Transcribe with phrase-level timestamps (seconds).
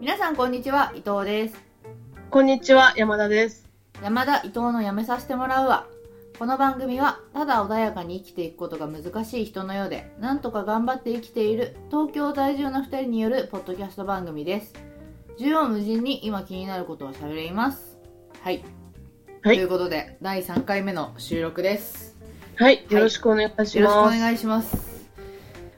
[0.00, 1.56] 皆さんこんにちは伊藤です。
[2.30, 3.68] こんにちは、山田です。
[4.02, 5.88] 山田伊藤のやめさせてもらうわ。
[6.38, 14.72] この番組はただ穏やかに生きていくことが難しい人のようでなんとか頑張って生きている東京在住の2人によるポッドキャスト番組です。
[15.36, 17.98] 縦横無尽に今気になることを喋ります。
[18.40, 18.64] はい、
[19.42, 19.56] はい。
[19.56, 22.16] ということで第3回目の収録です。
[22.56, 23.78] はい、よろしくお願いします。
[23.78, 25.06] よろしくお願いします、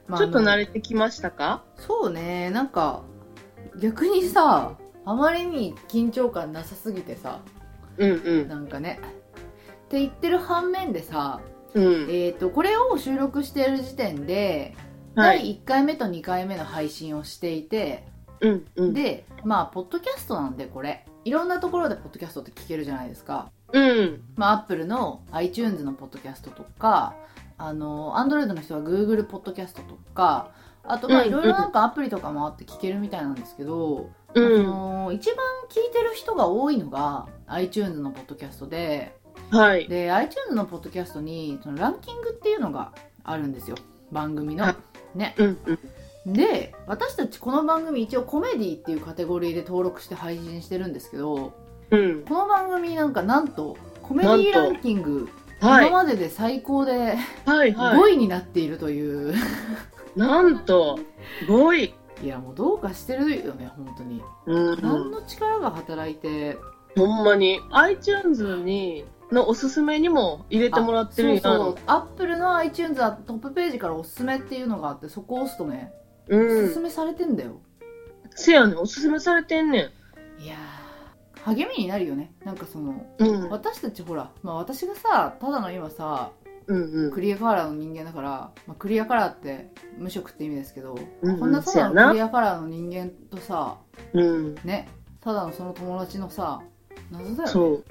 [0.06, 1.64] まあちょっと慣れてきましたか？
[1.76, 2.50] そうね。
[2.50, 3.02] なんか
[3.80, 7.40] 逆にさあまりに緊張感なさすぎてさ
[7.98, 8.48] うんうん。
[8.48, 9.00] なんかね
[9.84, 11.40] って言ってる反面でさ、
[11.74, 11.84] うん。
[12.08, 14.74] えー、とこれを収録している時点で、
[15.14, 15.38] はい。
[15.38, 18.06] 第1回目と2回目の配信をしていて、
[18.40, 18.94] うんうん。
[18.94, 24.22] でまあポッドキャストなんでこれいろんなところでポッドキャストって聞けるじゃないですかうん。
[24.36, 27.14] まあアップルの iTunes のポッドキャストとか
[27.58, 30.50] あの Android の人は Google ポッドキャストとか
[30.84, 34.64] あとまあうんいろいろなんかアプリとかもあって聞けるみたいなんですけど、あうん。
[34.64, 35.36] の一番
[35.70, 39.14] 聞いてる人が多いのが iTunes のポッドキャストで
[39.50, 39.86] はい。
[39.88, 42.92] で iTunes のポッドキャストにそのランキングっていうのが
[43.24, 43.76] あるんですよ
[44.10, 44.76] 番組のは
[45.14, 45.58] ねうん
[46.26, 46.32] うん。
[46.32, 51.52] で私たちこの番組一応コメディっていうカテゴリーで登録して配信してるんですけど
[51.90, 52.24] うん。
[52.24, 55.28] この番組なんかなんとコメディランキング
[55.62, 55.88] はい。
[55.88, 60.18] 今までで最高ではいは5位になっているという、い。
[60.18, 60.98] なんと、
[61.46, 61.94] 5位。
[62.22, 64.82] い、やもうどうかしてるよね本当に、うん。
[64.82, 66.58] 何の力が働いて
[66.96, 67.60] ほんまに。
[67.70, 71.40] iTunes に、のおすすめにも入れてもらってる。
[71.40, 75.92] そうそうアップルの iTunes はトップページからおすすめっていうのがあってそこを押すとね、
[76.28, 76.82] うおすすん。
[76.82, 77.60] めされてんだよ
[78.30, 79.78] せやねん、おすすめされてんね
[80.38, 80.42] ん。
[80.42, 80.81] いやー
[81.44, 83.50] 励みになるよねなんかそのうん。
[83.50, 86.30] 私たちほら、まあ、私がさただの今さ
[86.66, 87.10] うんうん。
[87.10, 88.30] クリアカラーの人間だから、
[88.66, 93.78] まあ、クリアカラーって無色って意味ですけど、うんうんこんなただのクリアカラーの人間とさ
[94.12, 94.54] うん。
[94.64, 94.88] ね
[95.20, 96.62] ただのその友達のさ
[97.10, 97.82] 謎だよね。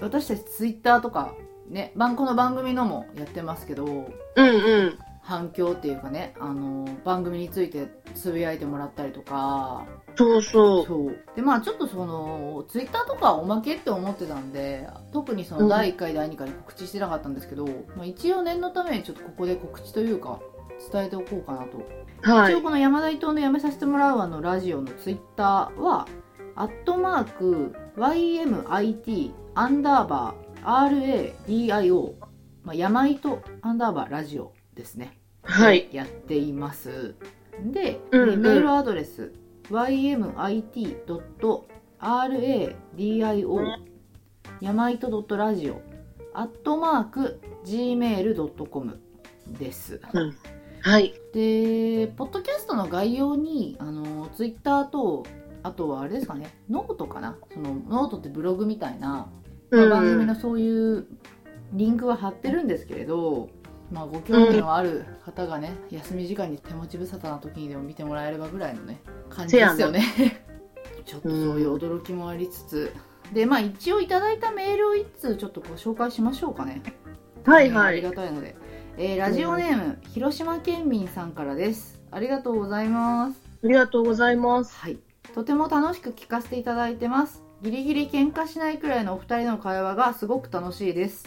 [0.00, 1.34] 私たちツイッターとか
[1.68, 4.98] ね番この番組のもやってますけどうんうん。
[5.24, 9.86] 反響っていうかねあの番組についてつぶやいてもらったりとか。
[10.16, 10.86] そうそう。
[10.86, 11.16] そう。
[11.36, 15.62] でまあちょっとそのツイッターとかおまけって思ってたんで特にそうん。
[15.62, 17.66] の第1回第2回で告知してなかったんですけど、
[17.96, 20.40] まあ、一応念のためにちょっとここで告知というか
[20.92, 21.78] 伝えておこうかなと、
[22.22, 22.52] はい。
[22.52, 22.62] 一応。
[22.62, 26.06] この山田伊藤のやめさせてもらうわのラジオのツイッターは
[26.56, 32.14] アットマーク YMIT アンダーバー RADIO、
[32.64, 35.88] まあ、山糸アンダーバーラジオですねはい。
[35.92, 37.14] やっています
[37.64, 39.32] で、うんうんメールアドレス
[39.70, 40.32] ymit.radio
[44.60, 45.80] 山糸 .radio
[46.34, 49.00] アットマーク gmail.com
[49.58, 50.36] ですうん。
[50.80, 51.14] はい。
[51.32, 55.24] でポッドキャストの概要にあのツイッターと
[55.62, 59.30] あとはあれですかねノートかなそのノートってブログみたいな、
[59.70, 61.06] まあ番組のそういう
[61.72, 63.48] リンクは貼ってるんですけれど、
[63.92, 70.02] まあ、ご興味のある方がね、休み時間に手持ち無沙汰な時にでも見てもらえればぐらいのね感じですよね。
[71.04, 72.92] ちょっとそういう驚きもありつつ、
[73.32, 76.82] でまあ一応いただいたメールを一通ちょっとご紹介しましょうかね。
[77.44, 77.92] ありはい。
[77.92, 78.02] はい。
[78.02, 78.56] がたいので、
[78.96, 82.00] えーラジオネーム、広島県民さんからです。
[82.10, 83.40] ありがとうございます。
[83.64, 84.74] ありがとうございます。
[84.74, 84.98] はい。
[85.34, 87.42] とても楽しく聞かせていただいてます。
[87.62, 91.24] ギリギリ喧嘩しないくらいのお二人の会話がすごく楽しいです。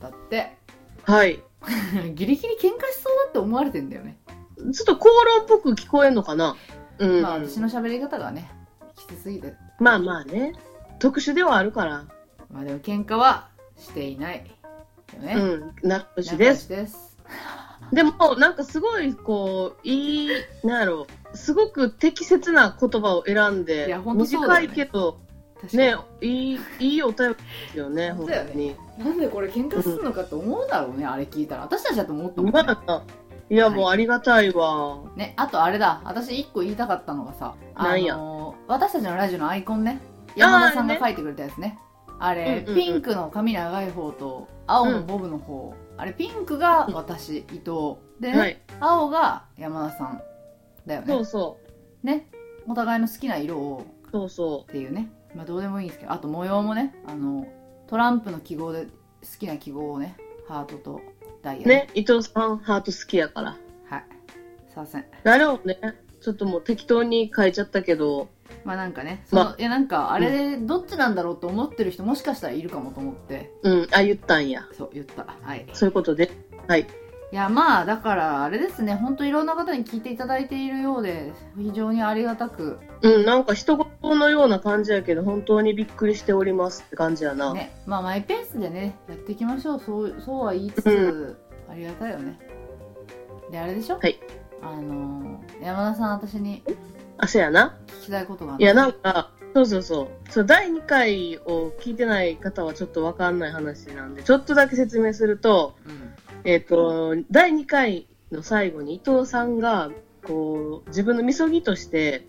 [0.00, 0.56] だって。
[1.04, 1.42] はい。
[2.14, 4.18] ギリギリ喧嘩しそうだって思われてんだよね、
[4.56, 6.56] ちょっと口論っぽく聞こえんのかな？
[6.98, 7.22] うん。
[7.22, 8.50] まあ私の喋り方がね
[8.94, 10.54] きつすぎてまあまあね。
[10.98, 12.04] 特殊ではあるから。
[12.50, 14.46] まあでも喧嘩はしていない
[15.14, 15.74] よね、うん。
[15.82, 16.64] 仲良し仲良です。
[16.64, 17.16] しです
[17.92, 20.30] でも、なんかすごい、こう、いい、
[20.64, 25.20] なんやろすごく適切な言葉を選んで、いやほんとそうだ短よねいけど、
[25.72, 27.40] ね、いい、いいお便りで
[27.72, 28.76] すよね、本本当だよね。
[28.98, 33.02] なんでこれ喧嘩するのかと思うだろうね、あれ聞いたら私たちだと思ったもんね、まあ、
[33.48, 34.98] いや、もうありがたいわ。
[35.16, 40.00] ね、あとあれだ、私一個言いたかったのがさ、あのー私たちのラジオのアイコンね、
[40.34, 41.78] 山田さんが書いてくれたやつね。
[42.18, 45.74] あれ、うんうんうんピンクの髪長い方と、青のボブの方。
[45.96, 47.96] あれ、ピンクが私、伊藤。
[48.20, 48.60] でね、はい。
[48.80, 50.22] 青が山田さん。
[50.86, 51.06] だよね。
[51.08, 51.58] そうそ
[52.02, 52.28] ね。
[52.66, 54.10] お互いの好きな色をう。
[54.10, 55.10] そうそっていうね。
[55.36, 57.46] まあどうでもいいんですけど、あと模様もね、あの、
[57.86, 58.90] トランプの記号で好
[59.38, 60.16] きな記号をね、
[60.48, 61.00] ハートと
[61.42, 61.68] ダイヤう。
[61.68, 63.56] ね、伊藤さんハート好きやから。
[63.88, 64.04] はい。
[64.68, 65.04] すいません。
[65.24, 65.78] あれをね、
[66.20, 68.28] ちょっともう適当に書いちゃったけど、
[68.64, 74.66] まあなんかね、その、まいやなんかあれ、どっちなんだろうと思ってる人もしかしたらいるかもと思って、うん、あ、言ったんや。
[74.72, 75.26] そう言った。
[75.42, 75.66] はい。
[75.72, 76.30] そういうことで。
[76.66, 76.86] はい。
[77.36, 78.94] いやまあだからあれですね。
[78.94, 82.78] 本当いろんな方に聞いていただいているようで非常にありがたく。
[83.02, 87.52] うん、なんか人事のような感じやけど、本当にびっくりしておりますって感じやな。
[87.52, 89.80] ねまあマイペースでねやっていきましょう。
[89.84, 91.36] そうそうは言いつつ、う
[91.70, 92.38] ありがたいよね。
[93.50, 93.98] であれでしょ？
[93.98, 94.18] はい。
[94.62, 96.62] あのー山田さん私に
[97.18, 97.76] あ、そうやな。
[98.00, 100.32] 聞きたいことがあっていや、なんか、そうそうそう。
[100.32, 106.06] そう、第2回を聞いてない方はちょっとわかんない話なんで、ちょっとだけ説明すると、うん
[106.46, 109.90] えっ、と、第2回の最後に伊藤さんが、
[110.24, 112.24] こう、自分のみそぎとして、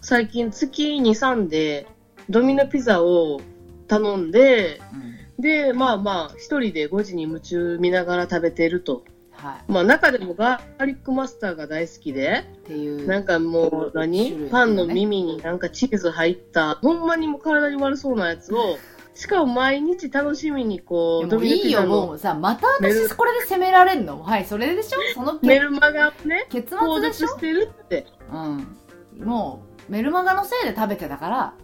[0.00, 1.88] 最近月2、3で
[2.30, 3.40] ドミノピザを
[3.88, 4.80] 頼んで、
[5.36, 5.42] うん。
[5.42, 9.02] で、まあまあ、一人で5時に夢中見ながら食べてると。
[9.32, 9.72] はい。
[9.72, 18.78] まあ中でもガーリックマスターが大好きで、っていうなんかもう何、種類パンの耳になんかチーズ入った、ほんまにもう体に悪そうなやつを、
[19.18, 24.22] しかも毎日楽しみにこ、いういいよもうさまた私これで責められんの？
[24.22, 24.98] はいそれでしょ？
[25.12, 27.26] そのメけルマガをね、結購末でしょ？
[27.26, 28.06] 読してるって。
[28.32, 29.26] うん。
[29.26, 31.54] もうメルマガのせいで食べてたから。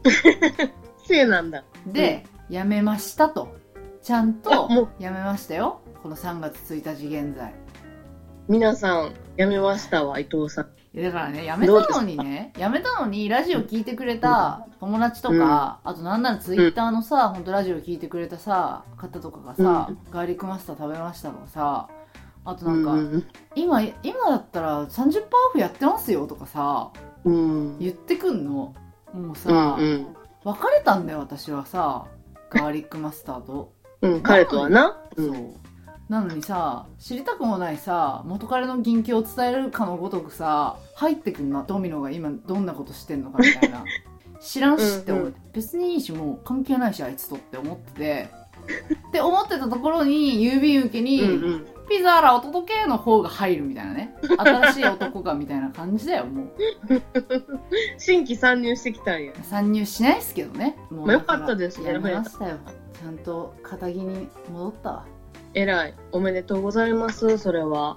[1.06, 1.62] せいなんだ。
[1.87, 3.55] で、やめましたと。
[4.03, 5.81] ちゃんとやめましたよ。
[6.03, 7.55] この3月1日現在。
[8.49, 10.67] 皆さん、やめましたわ、伊藤さん。
[10.97, 19.99] いやだからねやめたのにねやめたのにラジオ聞いてくれた友達とか、あとなんならツイッターのさ、ほんとラジオ聞いてくれたさ方とかがさ、うん。
[20.13, 21.89] ガーリックマスター食べましたとかさ。
[22.47, 23.27] あとなんか、うん。
[23.57, 26.91] 今今だったら30%オフやってますよとかさ
[27.25, 27.79] うん。
[27.79, 28.75] 言ってくんの？
[29.13, 30.07] もうさ、うんうん。
[30.45, 32.07] 別れたんだよ私はさ
[32.51, 33.73] ガーリックマスターと、
[34.03, 35.03] うん、彼とはな。
[35.17, 35.55] そううん
[36.15, 43.85] なのにさ知りたくもないさ元彼の近況を伝えるかのごとくさ入ってくんなドミノが今どんなことしてんのかみたいな。
[44.41, 45.53] 知らんしって思って、うん。
[45.55, 48.29] 別にいいしもう関係ないしあいつとって思ってて。
[49.09, 51.67] って思ってたところに郵便受けに、うんうん。
[51.89, 54.15] ピザーラお届けの方が入るみたいなね。
[54.39, 56.49] 新しい男がみたいな感じだよもう。
[57.99, 59.33] 新規参入してきたんや。
[59.43, 60.77] 参入しないですけどね。
[60.91, 62.59] もうまあよかったですねやめましたよ。
[63.01, 65.07] ちゃんと肩着に戻ったわ
[65.55, 65.95] 偉い。
[66.12, 67.97] おめでとうございます、それは。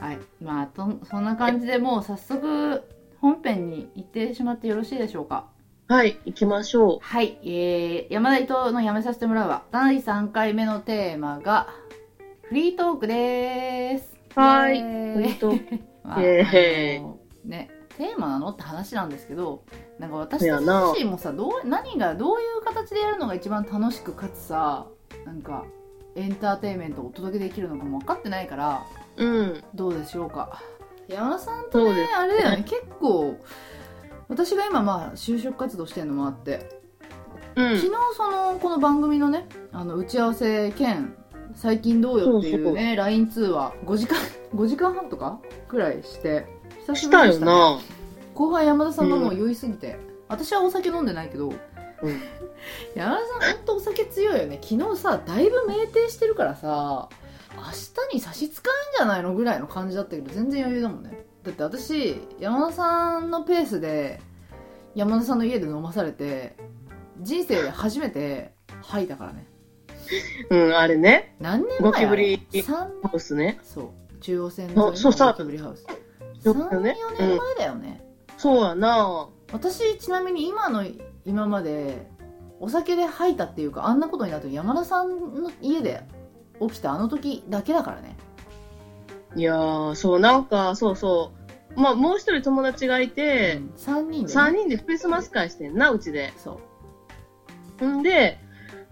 [0.00, 0.18] はい。
[0.42, 2.82] まあとそんな感じでもう早速
[3.20, 5.46] 本編に行ってしまってよろしいでしょうか？
[5.88, 11.68] はい、行きましょはい、えー、山田伊藤のやめさせてもらうわ第3回目のテーマが
[12.42, 14.16] フリートークでーす。
[14.34, 14.80] はい。
[14.80, 19.64] フリートー まあねテーマなのって話なんですけど
[19.98, 20.60] なんか私自
[20.96, 24.86] 身もさどう何がどういう形でやるのが一番楽しくかつさ
[25.26, 25.64] なんか
[26.20, 28.86] エンターテインメントをお届けできるのかも分かってないから
[29.16, 29.24] う。
[29.24, 29.64] うん。
[29.74, 30.62] どうでしょうか
[31.08, 33.36] 山田さんとねそうですあれだよね結構
[34.28, 36.68] 私が今まあ就職活動してるのもあって
[37.56, 37.76] うん。
[37.76, 41.14] 昨日そのこの番組のねあの打ち合わせ兼
[41.54, 44.18] 最近どうよっていうね LINE 通話5時間
[44.54, 46.46] 5時間半とかくらいして
[46.86, 47.78] 久しぶりでした、な。
[48.34, 51.60] 後輩山田さんがもう酔いすぎて、私はお酒飲んでないけどうん。
[52.94, 54.58] 山田さんほんとお酒強いよね。
[54.62, 57.08] 昨日さだいぶ酩酊してるからさ
[57.56, 57.62] 明
[58.12, 58.50] 日に差し支えん
[58.96, 61.24] じゃないのぐらいの感じだったけど全然余裕だもんね。
[61.42, 64.20] だって私山田さんのペースで
[64.94, 66.56] 山田さんの家で飲まされて
[67.20, 68.52] 人生で初めて
[68.82, 69.46] 吐いたからね。
[70.50, 71.36] うん、あれね。
[71.38, 73.58] 何年ゴ前キブリ3ハウスね。
[73.62, 74.18] そう。
[74.20, 75.86] 中央線のゴキブリハウス。
[76.40, 76.96] そう34だよね。
[77.18, 78.02] 年前だよね、
[78.38, 79.28] そうやな。
[79.52, 80.84] 私ちなみに今の
[81.24, 82.06] 今まで
[82.60, 86.02] お酒で吐いたっていうかあんなことになったの山田さんの家で
[86.60, 88.16] 起きたあの時だけだからね。
[89.36, 91.32] いやー、そう、なんか、そうそ
[91.76, 91.80] う。
[91.80, 96.32] まあ、もう一人友達がいて、3人で、ね、三人でクリスマス会してんな、うちで。
[96.36, 96.60] そ
[97.80, 97.86] う。
[97.86, 98.38] んで、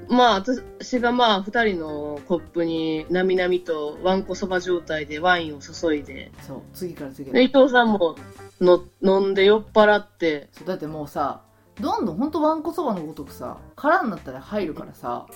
[0.08, 7.32] まあ、私がまあ、二人のコップに、なみなみと、わんこそば状態でワインを注いで、そう次から次へ。
[7.32, 8.14] で伊藤さんも
[8.60, 11.42] の飲んで酔っ払って、そうだってもうさ
[11.80, 15.26] どんどんほんとわんこそばのごとくさ空になったら入るからさ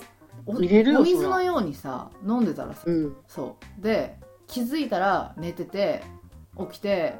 [0.45, 3.15] お入れるよお水のようにさ飲んでたらさうん。
[3.27, 3.81] そう。
[3.81, 6.03] で気づいたら寝てて
[6.57, 7.15] 起きて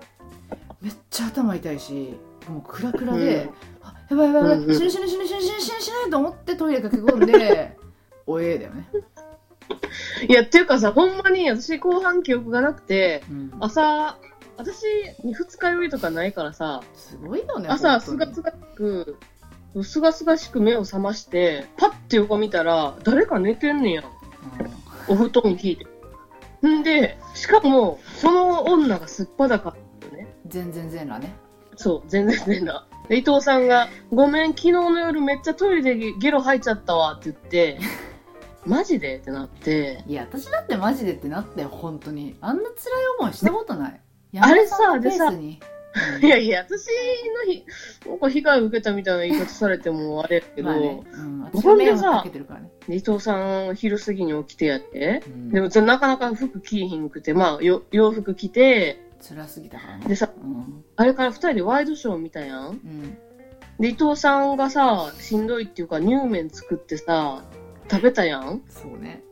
[0.81, 2.15] めっちゃ頭痛いし
[2.49, 3.49] もうクラクラで、
[3.81, 4.75] あやばいやばいやばい、うんうん。
[4.77, 7.77] 死ぬ死ぬ死ぬ死ぬ死ぬ死ぬ死ぬと思ってトイレ駆け込んで
[8.25, 8.87] おえーだよね、
[10.29, 14.17] いや、っていうかさ、ほんまに私後半記憶がなくて、うん、朝、
[14.57, 14.83] 私
[15.23, 19.17] に二日酔いとかないからさ、すごいよね朝、すがすがしく、
[19.83, 24.03] すがすがしく目を覚まして、パッて横見たら、誰か寝てんねや。
[25.07, 26.67] お布団引いて。
[26.67, 30.35] んで、しかも、その女がすっぱだかったよね。
[30.45, 31.33] うん全然全裸ね。
[31.75, 32.75] そう、全然全然
[33.09, 37.79] で伊藤さんが、ごめん、昨日の夜めっちゃトイレでゲロ吐いちゃったわって言って、
[38.65, 39.17] マジで？
[39.17, 42.37] ってなって、いや私だってマジでってなって本当に。
[42.39, 42.73] あんな辛い
[43.19, 44.01] 思いしたことない
[44.39, 45.31] あれさでさ。
[45.31, 45.59] に
[46.21, 46.87] いやいや、私
[47.47, 47.65] のひ、
[48.07, 52.25] なんか被害を受けたみたいな言い方されてもあれやけど、まあね、うん、私ほんでさ
[52.87, 60.07] 伊藤さん昼過ぎに起きてやって、うん、でもなかなか服着いひんくて、まあよ洋服着て、辛すぎたからね。
[60.07, 60.83] でさ、うん。
[60.95, 62.67] あれから二人でワイドショー見たやん。
[62.67, 63.17] うん。
[63.79, 67.43] で、伊藤さんがさ、しんどいっていうか、乳麺作ってさ、
[67.89, 68.61] 食べたやん。
[68.67, 69.23] そうね。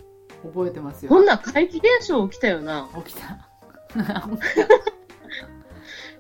[0.43, 1.09] 覚えてますよ。
[1.09, 2.89] ほんなら怪奇現象起きたよな。
[3.05, 3.49] 起きた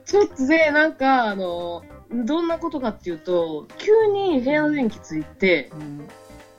[0.05, 6.07] ちょっとで、なんか、あの、どんなことかっていうと、急に部屋の電気ついて、うん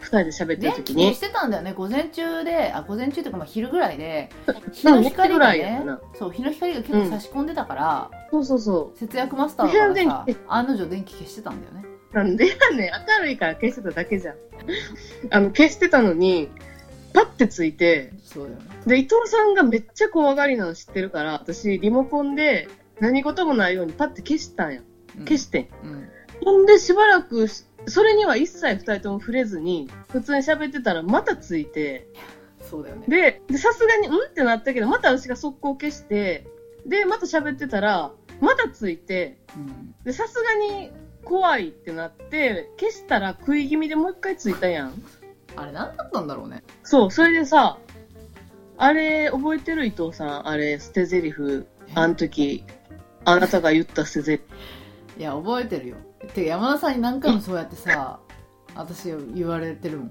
[0.02, 1.72] 二人で喋ってる電時に、気消してたんだよね。
[1.74, 4.30] 午前中であ午前中っていうかまあ昼ぐらいで
[4.72, 5.82] 日の光がね。
[6.18, 11.84] そう日の光が結構差し込んでたから、そうそうそ節約マスターだから案の定電気消してたんだよね。
[12.12, 12.16] う。
[12.16, 14.34] なんでやねん、明るいから消してただけじゃん。
[15.30, 16.50] あの、消してたのに、
[17.14, 22.68] パッてついて、そうだよねで、伊藤さんがめっちゃ怖がりなの知ってるから、私、リモコンで
[23.00, 24.80] 何事もないようにパッて消したんや。
[25.16, 25.68] うん消してん。
[25.84, 26.08] うん
[26.44, 32.08] ほんで、しばらくし、それには一切二人とも触れずに、普通に喋ってたらまたついて、
[32.60, 36.46] そうだよねで、でさすがに、うんってなったけど、また私が速攻消して、
[36.86, 40.90] で、また喋ってたら、またついて、うんで、さすがに
[41.24, 45.02] 怖いってなって、消したら食い気味でもう一回ついたやん。
[45.54, 47.78] あれ何だったんだろうねそう、それでさ、
[48.82, 52.64] あれ、覚えてる伊藤さん、あれ、捨て台詞、あの時、
[53.24, 54.40] あなたが言った捨て台
[55.16, 55.20] 詞。
[55.20, 55.96] いや覚えてるよ。
[56.34, 58.18] てか山田さんに何回もそうやってさ
[58.74, 60.10] 私言われてるもん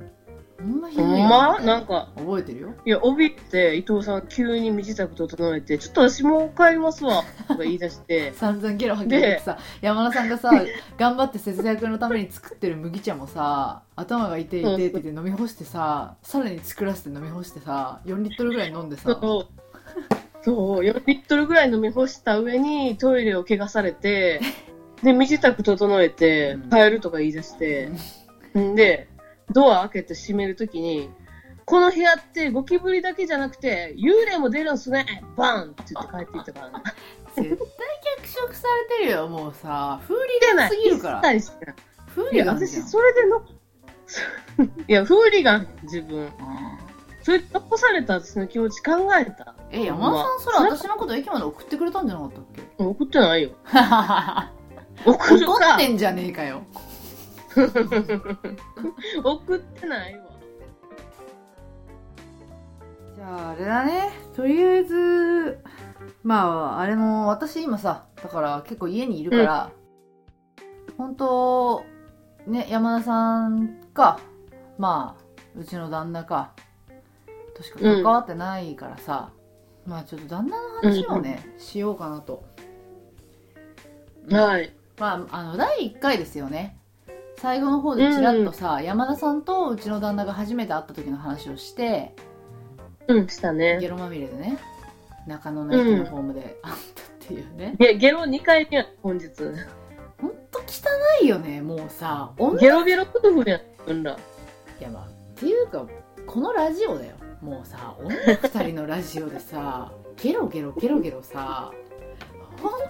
[0.61, 2.73] ほんまひほどいなんか、覚えてるよ。
[2.85, 10.51] いや、怯えて、伊藤さん急に身支度整えて、ちょっと私もう帰りますわ、とか言い出して、 散々ゲロ吐き出てさ山田さんがさ
[10.97, 19.17] 頑張って節約のために作ってる麦茶もさ頭が痛い痛いって言って飲み干してささらに作らせて飲み干してさ4リットルぐらい飲んでさ。
[19.21, 19.61] そう、
[20.43, 24.41] そう、4リットルぐらい飲み干した上にトイレを汚されて、
[25.03, 27.91] で、身支度整えてうん、帰るとか言い出して、
[28.57, 28.75] ん。
[28.75, 29.07] で、
[29.51, 31.09] ドア開けて閉めるときに、
[31.65, 36.83] この部屋ってゴキブリだけじゃなくて、幽霊も出るんすねバンって言って帰っていったからね。
[37.35, 37.57] 絶対
[38.17, 40.69] 脚色されてるよもうさフーリ出ない。
[40.69, 41.75] ガンすぎるから一切してない
[42.07, 43.41] フーいや、私、それでの、
[44.87, 46.17] いや、フーリガン、自分。
[46.19, 46.31] うん
[47.23, 49.53] それで残された私の気持ち考えた。
[49.69, 52.43] え山田さんそれ私のこと駅まで送ってくれたんじゃなかったっ
[52.79, 52.83] け？
[52.83, 53.51] 送ってないよ。
[55.05, 56.63] 送ってんじゃねえかよ
[59.23, 60.25] 送ってないわ。
[63.15, 64.11] じゃああれだね。
[64.35, 65.59] とりあえず
[66.23, 69.71] まああれも私今さだから結構家にいるから、
[70.97, 71.83] 本当
[72.47, 74.19] ね山田さんか
[74.77, 76.53] まあうちの旦那か
[77.55, 79.31] としか関わってないからさ、
[79.85, 82.43] まあちょっと旦那の話をね、しようかなと。
[84.29, 84.73] はい。
[84.99, 86.77] まああの第1回ですよね
[87.41, 92.13] 最後の方でちらっとさ、山田さんとうちの旦那が初めて会った時の話をして
[93.07, 93.79] うん、したね。
[93.81, 94.59] ゲロまみれでね
[95.25, 99.27] 中野の駅のホームで会ったっていうね、ゲゲロ2回目や、本日。
[100.21, 104.11] ほんと汚いよねもうさ女ゲロゲロ夫婦やん、うんら。
[104.79, 105.87] いやまあっていうか
[106.27, 111.71] このラジオだよもうさ女2人のラジオでさゲロゲロゲロゲロさ
[112.61, 112.89] ほんとい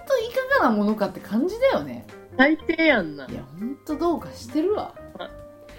[0.58, 3.26] かがなものかって感じだよね最低やんな。
[3.26, 4.94] いやほんとどうかしてるわ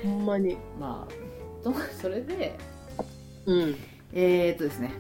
[0.04, 0.58] ほんまに。
[0.80, 2.58] まあとそれで
[3.46, 3.76] うん。
[4.14, 4.94] えー、っとですね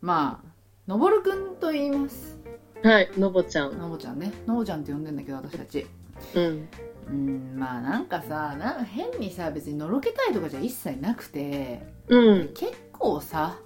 [0.00, 0.48] まあ
[0.86, 2.36] のぼるくんと言います
[2.82, 3.78] はい、のぼちゃん。
[3.78, 5.86] のぼちゃんねのぼちゃんって呼んでんだけど私たち
[6.34, 6.68] うん。
[7.08, 12.48] うんまあなんかさなんか変にさ別にのろけたいとかじゃ一切なくてうん。
[12.54, 13.56] 結構さ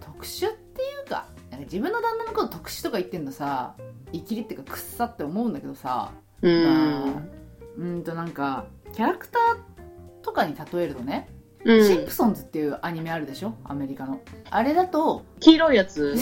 [0.00, 3.74] 特殊っていうかなんか自分の旦那のこと特殊とか言ってんのさ
[4.12, 7.28] いきりっていうかくっさって思うんだけどさうまあん。
[7.78, 11.28] うんとなんかキャラクターとかに例えるとね、
[11.64, 13.54] うんシンプソンズっていうアニメあるでしょ？
[13.64, 14.20] アメリカの
[14.50, 16.14] あれだと黄色いやつ。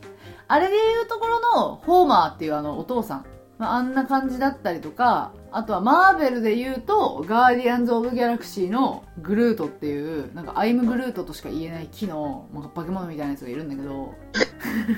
[0.48, 3.26] あれでいうところのホーマーっていうあのお父さん、
[3.58, 14.14] まあ、あんな感じだったりとかあとはマーベルで言うとガーディアンズ・オブ・ギャラクシーのグルートっていうなんか I'm Groot としか言えない木のなんか化け物みたいなやつがいるんだけど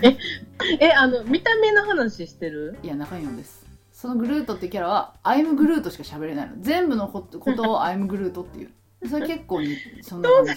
[0.79, 2.79] え、あの、見た目の話してる？
[2.83, 3.67] いや中身のです
[4.01, 6.55] そのグルートっていうキャラはアイム・グルートしか喋れないの。
[6.61, 8.73] 全部のことを アイム・グルートっていう。
[9.07, 10.53] それ結構にそんな感じ。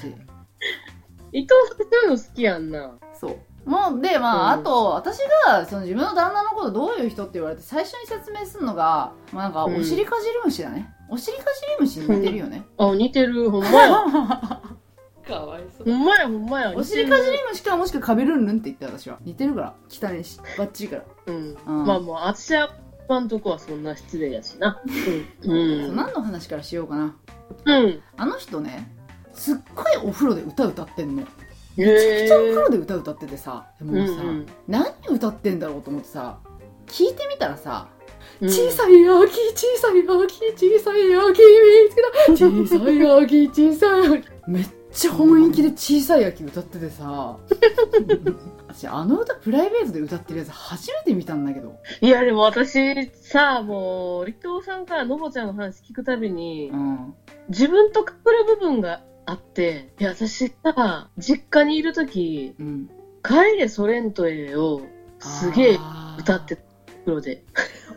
[1.33, 2.93] 伊藤さんそういうの好きやんな。
[3.13, 3.27] そ
[3.65, 3.69] う。
[3.69, 4.61] もうでまあ、うん。
[4.61, 9.75] あと私がその自分の旦那のことどういう人って言われて最初に説明するのが、まあ、なんかうん。
[9.75, 14.05] お尻かじり虫だね、お尻かじり虫に似てるよね、あ、似てる、ほんまや。
[15.27, 16.73] かわいそほんまやほんまや。
[16.73, 19.17] お尻かじり虫かもしくはカビルンルンって言って私は。
[19.21, 19.73] 似てるから。
[19.89, 21.03] 汚ねえしバッチリから。
[21.25, 21.57] うん。
[21.65, 21.85] うん。
[21.85, 22.69] まあもう私は
[23.07, 24.81] 今んとこはそんな失礼やしな。
[25.43, 25.51] うん。
[25.51, 25.95] うん。
[25.95, 27.15] 何の話からしようかな。
[27.65, 28.01] うん。
[28.17, 28.89] あの人ね
[29.33, 31.23] すっごいお風呂で歌歌ってんの。
[31.23, 31.25] へ
[31.77, 31.93] めちゃ
[32.23, 34.45] くちゃお風え呂で歌歌っててさでもさ、うんうん。
[34.67, 36.37] 何歌ってんだろうと思ってさ
[36.87, 37.87] 聞いてみたらさ
[38.41, 38.49] うん。
[38.49, 42.31] 小さい秋小さい秋小さい秋見つけた。
[42.31, 44.27] 小さい秋小さい秋。
[44.47, 47.37] めっちゃ本気で小さい秋歌っててさ。
[48.67, 51.75] 私あの歌プライベートで歌ってるやつ初めて見たんだけど。
[52.01, 57.13] いやでも私さもう離島さんからのぼちゃんの話聞くたびにうん。
[57.49, 62.89] 自分と被る部分があっていや私さ実家にいる時うん
[63.23, 64.81] 「帰れソレントへ」を
[65.19, 65.79] すげえ
[66.19, 66.61] 歌ってた
[67.05, 67.43] 風呂で。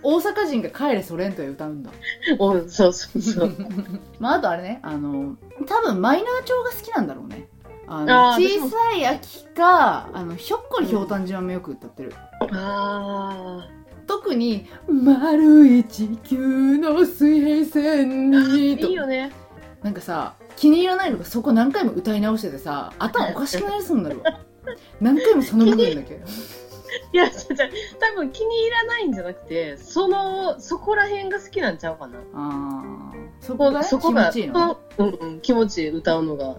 [0.02, 1.90] 大阪人が帰れソレントへ歌うんだ。
[2.38, 3.52] おそうそうそう。
[4.20, 5.36] まああとあれねあの
[5.66, 7.48] 多分マイナー調が好きなんだろうね。
[7.88, 12.12] あのあー小さい秋かあのひょっこりひょうたん島もよく歌ってる。
[12.52, 13.68] あ
[14.06, 18.88] 特に「丸い地球の水平線ーに」と。
[18.88, 19.32] いいよね。
[19.82, 24.40] なんかさ気に入らないのがそこ何回も歌い直しててさ頭おかしくなりそうになるわ。
[25.00, 26.20] 何回もその部分だけ
[27.12, 27.56] いやじゃ
[27.98, 32.18] 多分気に入らないんじゃなくてそのそこら辺が好きなんちゃうかな。
[32.34, 33.16] あー。
[33.40, 34.78] そこがねそこが気持ちいいの？
[34.98, 36.56] うんうん気持ちいい歌うのが。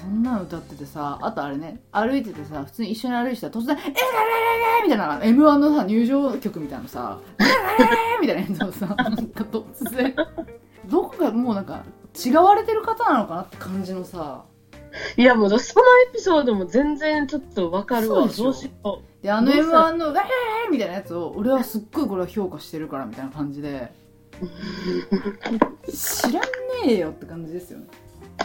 [0.00, 7.48] そんなの歌っててさあとあれね歩いててさ普通に一緒に歩いてたら突然「えららららみたいな m 1のさ入場曲みたいなのさ「えら
[7.86, 9.62] ららみたいなやつをさ なんか突
[9.94, 10.14] 然。
[10.86, 11.84] どこかもうなんか
[12.26, 14.44] 違われてる方なのかなって感じのさ。
[15.16, 18.44] いやもうそのエピソードも全然ちょっとわかるわそうでしょ。
[18.44, 20.22] どうしよであの m した？1の「えら
[20.70, 23.92] みたいなやつを俺はすっごいこれは評価してるからみたいな感じで。
[25.92, 26.42] 知らん
[26.86, 27.86] ねえよって感じですよね、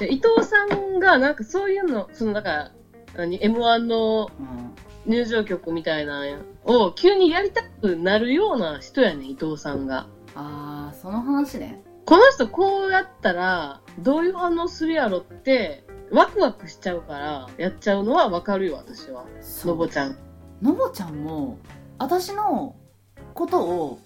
[0.09, 2.71] 伊藤さんがなんかそういうのそのだから
[3.15, 6.23] 何？m 1のうん、入場曲みたいな
[6.65, 10.07] のを急にやりたくなるような人やねん伊藤さんが。
[10.35, 11.81] あーその話ね。
[12.05, 19.25] この人こうやったらどういう反応するやろってワクワクしちゃうからやっちゃうのはわかるよ私は。
[19.39, 20.17] そのぼちゃん
[20.61, 21.57] のぼちゃんも
[21.97, 22.75] 私の
[23.33, 23.99] ことを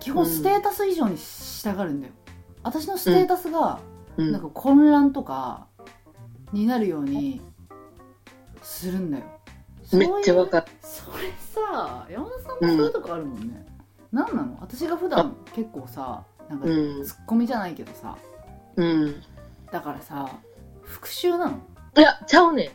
[0.00, 2.12] 基本ステータス以上にしたがるんだよ、
[2.62, 3.80] 私のステータスが
[4.16, 4.32] うん。
[4.32, 5.66] なんか混乱とか
[6.52, 7.40] になるように
[8.62, 9.24] するんだよ。
[9.92, 10.66] めっちゃわるかる。
[10.82, 13.66] それさ山田さんもそういうとこあるもんね、
[14.12, 14.56] なんなの？
[14.60, 17.04] 私が普段結構さなんかうん。
[17.04, 18.16] ツッコミじゃないけどさ。
[18.76, 19.22] うん。
[19.72, 20.30] だからさ
[20.82, 21.58] 復讐なの？
[21.96, 22.70] いやちゃうね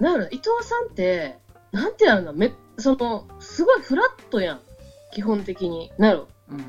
[0.00, 0.04] ん。
[0.04, 1.38] なん伊藤さんって
[1.76, 4.60] なんてやろなめそのすごいフラットやん。
[5.12, 5.92] 基本的に。
[5.98, 6.64] なんやろうん。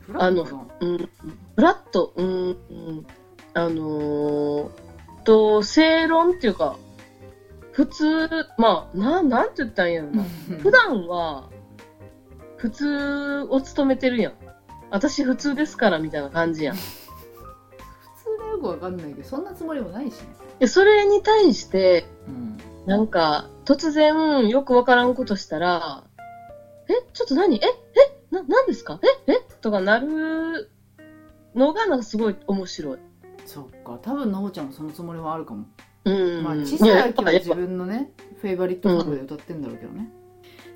[0.00, 0.56] フあのラット？
[0.56, 0.98] かうん
[1.56, 2.12] フラット。
[2.16, 3.06] うん、うん、
[3.52, 4.70] あのー、
[5.24, 6.78] と正論っていうか
[7.72, 10.24] 普通まあななんて言ったんやろな。
[10.62, 11.50] 普段は
[12.56, 14.32] 普通を務めてるやん。
[14.88, 16.76] 私普通ですからみたいな感じやん。
[16.80, 20.28] 普通でよくわかんないけどそんなつもりもないしね。
[20.60, 22.15] でそれに対してうん
[22.86, 26.04] なんか突然よくわからんことしたら
[26.88, 27.56] えちょっと何？
[27.56, 28.34] ええ？
[28.34, 29.00] な何ですか？
[29.26, 29.34] ええ？
[29.60, 30.70] とかなる
[31.54, 32.98] のがなんかすごい面白い。
[33.44, 33.98] そっか。
[34.02, 35.66] 多分のぼちゃんもそのつもりはあるかも、
[36.04, 36.44] うん。
[36.44, 40.08] まあ小さい秋は自分のねフェイバリットソングで歌ってんだろうけどね、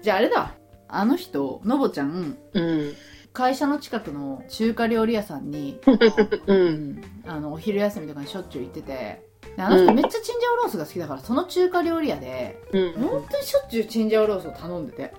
[0.02, 0.54] じゃああれだ。
[0.88, 2.94] あの人のぼちゃんうん。
[3.32, 6.90] 会社の近くの中華料理屋さんに、ううん。
[6.96, 12.92] ん、あのお昼休みとかにしょっちゅう行っててであの人めっちゃチンジャオロースが好きだからその中華料理屋でうん。
[12.92, 15.12] 本当にしょっちゅうチンジャオロースを頼んでて。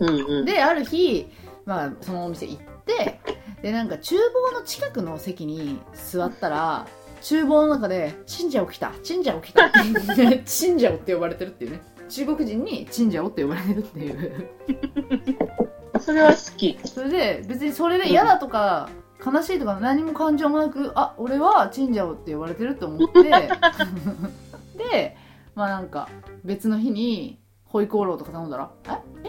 [0.00, 0.44] うんうん。
[0.44, 1.30] である日、
[1.64, 3.20] まあ、そのお店行って
[3.62, 4.18] でなんか厨
[4.52, 6.86] 房の近くの席に座ったら
[7.22, 9.70] 厨房の中で「チンジャオ来たチンジャオ来た」
[10.44, 11.80] チンジャオって呼ばれてるっていうね。
[12.08, 14.46] 中国人にチンジャオって呼ばれてるっていう。
[16.00, 16.78] それは好き。
[16.84, 18.90] それで別にそれで嫌だとか
[19.24, 23.22] 悲しいとか何も感情もなくあ俺はチンジャオって呼ばれてると思って。
[24.76, 25.16] で
[25.54, 26.08] まあなんか
[26.44, 28.70] 別の日にホイコーローとか頼んだら
[29.24, 29.28] 「え？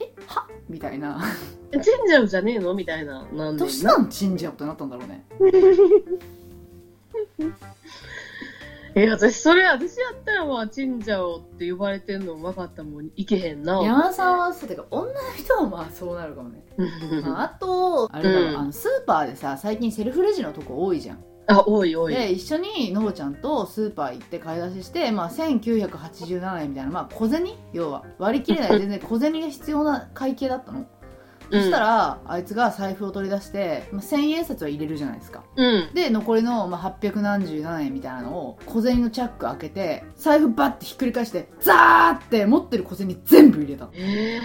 [0.00, 0.04] え？
[0.04, 0.12] え？
[0.26, 0.46] は？
[0.68, 1.20] みたいな。
[1.72, 2.74] チンジャオじゃねえの？
[2.74, 3.24] みたいな。
[3.32, 3.60] なんで？
[3.60, 4.08] どうしたん？
[4.08, 5.24] チンジャオってなったんだろうね
[8.94, 13.10] え私それ私やったらまあチンジャオって呼ばれてんの分かったもん。
[13.14, 13.82] いけへんな。
[13.82, 16.64] 山田さんはそうてか女の人はまあそうなるかもね、
[17.22, 18.56] まあ、あとあれだろう、うん。
[18.58, 21.24] あのスーパーでさ最近セルフレジのとこ多いじゃん。
[21.46, 22.14] あ多い多い。
[22.14, 27.46] で一緒にのぼちゃんとスーパー行って買い出しして、まあ、1987円みたいな、まあ、小銭？
[27.72, 30.86] 要は割り切れない 全然小銭が必要な会計だったの
[31.50, 31.60] うん。
[31.60, 35.42] そしたらあいつが財布を取り出して、まあ、1000円札は入れるじゃないですか。
[35.56, 35.90] うん。
[35.94, 43.90] で残りの、まあ、800何十何円みたいなのを小銭のチャック開けて財布バッてひっくり返してザーって持ってる小銭全部入れたの。
[43.94, 44.40] ええ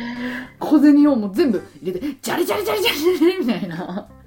[0.59, 3.75] 小銭をもう全部入れてジャリジャリジャリジャリジャリみたいな。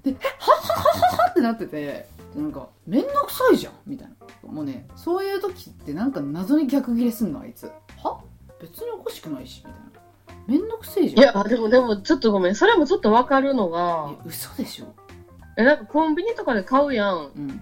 [0.02, 4.14] でえはっはっはっはってなっててなんかめんどくさいじゃんみたいな。
[4.50, 7.70] もうねそういう時ってなんか謎に逆ギレすんのあいつ
[11.18, 12.54] いや、でも、でも、ちょっとごめん。
[12.54, 14.86] それもちょっとわかるのが、え嘘でしょ？
[15.56, 17.30] え、なんかコンビニとかで買うやん。
[17.36, 17.60] うん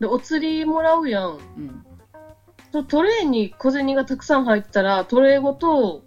[0.00, 1.38] で、お釣りもらうやん。
[1.56, 1.84] うん
[2.70, 6.02] とトレーに小銭がたくさん入ってたら、トレーごと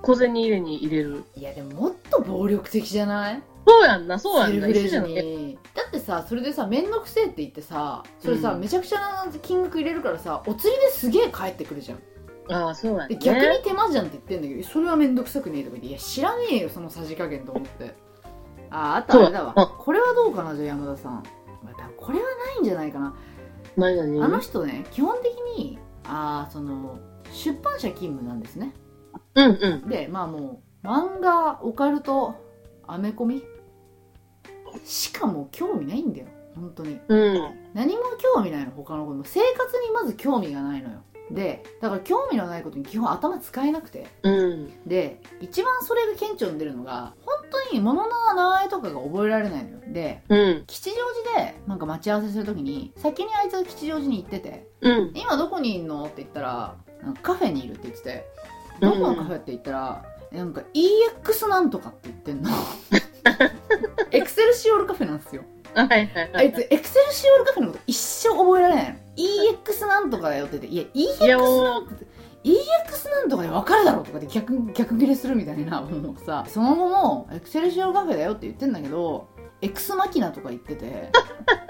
[0.00, 1.24] 小銭入れに入れる。
[1.34, 3.42] いやでももっと暴力的じゃない？
[3.66, 4.66] そうやんな、そうやんな。
[4.68, 5.22] セルフレジ一緒じゃんね。
[5.22, 11.98] にだってさそれでさめんどくせえって言ってさそれさ、うんめちゃくちゃな金額入れるからさお釣りですげえ返ってくるじゃん
[12.48, 13.14] ああ、そうやね。
[13.14, 17.94] で逆に手間じゃんって言ってんだけどそれはめんどくさくねえとか言っていや知らねえよそのさじ加減と思って。
[18.70, 19.54] ああとあれだわ。
[19.54, 21.22] これはどうかなじゃあ山田さん。
[21.96, 23.16] これはないんじゃないかな、
[23.76, 26.98] 何何あの人ね基本的にああその
[27.32, 28.74] 出版社勤務なんですね。
[29.34, 29.88] うんうん。
[29.88, 32.34] でまあもう漫画オカルト
[32.86, 33.42] アメコミ。
[34.84, 36.26] しかも興味ないんだよ
[36.56, 37.00] 本当に。
[37.08, 37.70] うん。
[37.74, 39.16] 何も興味ないの他のこと。
[39.16, 40.98] も生活にまず興味がないのよ
[41.30, 44.72] でだから興味のないことに基本頭使えなくてうん。
[44.86, 47.36] で一番それが顕著に出るのが本
[47.70, 50.64] 当に物の名前とかが覚えられないのよでうん。
[50.66, 50.96] 吉祥
[51.34, 55.12] 寺でなんか待ち合わせするときに先にあいつが吉祥寺に行っててうん。
[55.14, 56.04] 今どこにいんの？
[56.04, 56.76] って言ったら
[57.22, 58.26] カフェにいるって言ってて
[58.80, 62.50] どこのカフェって言ったら、なんか EX なんとかって言ってんの
[64.10, 65.42] エクセルシオールカフェなんですよ
[65.74, 66.30] はいはいはい。
[66.34, 71.88] あいつエクセルシオールカフェのこと一生覚えられないの EX なんとかだよって言っていや EX なんもう、
[72.44, 79.28] EX なんとかで分かるだろうとかで逆逆切れするみたいなもうさその後もエクセルシオカフェだよって言ってんだけど
[79.62, 81.10] エクスマキナとか言ってて。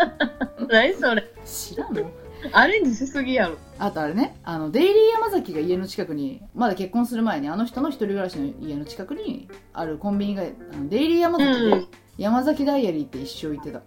[0.69, 1.23] 何それ。
[1.45, 2.11] 知らんの？
[2.53, 3.57] アレンジしすぎやろ。
[3.79, 13.83] あとあれねあのデイリー山崎が家の近くにまだ結婚する前にあの人の一人暮らしの家の近くにあるコンビニがあのデイリー山崎で、うん山崎ダイアリーって一生言ってた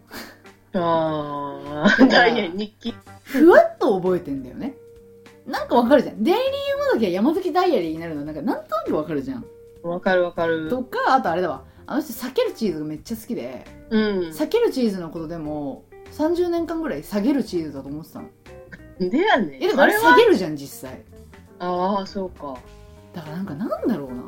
[0.74, 2.06] ああ。
[2.06, 2.94] ダイヤ日記。
[3.24, 4.76] ふわっと覚えてんだよね
[5.46, 6.44] なんかわかるじゃんデイリー
[6.80, 9.46] 山崎は山崎ダイアリーになるのなんかなんとなくわかるじゃん
[9.84, 10.70] わかるわかる。
[10.70, 14.20] とかあとあれだわあの人避けるチーズがめっちゃ好きでうん。
[14.30, 18.30] 避けるチーズのことでも30年間ぐらい下げるチーズだと思ってたの
[19.00, 19.64] でやねん。
[19.64, 21.04] えでもあれ下げるじゃん実際
[21.60, 22.58] ああ、そうか。
[23.14, 24.24] だからなんかなんだろうな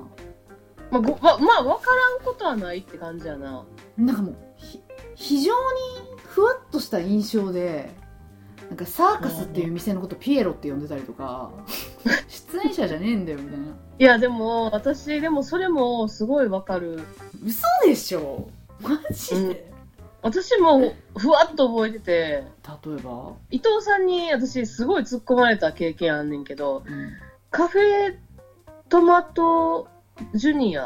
[0.91, 3.63] まあ、ごままあ、わからんことはないって感じやな。
[3.97, 4.81] なんかもうひ
[5.15, 6.08] 非常に
[6.39, 7.89] ふわっとした印象で
[8.69, 11.51] なんかサーカスっていう店のことピエロって呼んでたりとか
[12.29, 13.65] 出演者じゃねえんだよみたいな。
[13.67, 17.01] いや、でも、私、でもそれもすごいわかる。
[17.45, 18.49] 嘘でしょ？
[18.81, 19.69] マジで、
[20.21, 22.11] 私もふわっと覚えてて、
[22.85, 27.11] 例えば、伊藤さんに私すごい突っ込まれた経験あんねんけど、うん、
[27.51, 28.15] カフェ
[28.87, 29.87] トマト
[30.35, 30.83] ジュニア？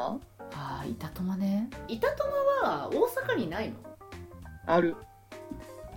[0.56, 1.70] ああ板友ね。
[1.88, 2.24] 板友
[2.64, 3.76] は大阪にないの？
[4.66, 4.96] ある。